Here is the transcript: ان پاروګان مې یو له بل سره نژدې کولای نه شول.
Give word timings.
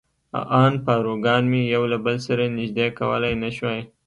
ان 0.61 0.73
پاروګان 0.85 1.41
مې 1.51 1.61
یو 1.73 1.83
له 1.91 1.97
بل 2.05 2.17
سره 2.27 2.43
نژدې 2.57 2.87
کولای 2.99 3.33
نه 3.43 3.49
شول. 3.57 3.77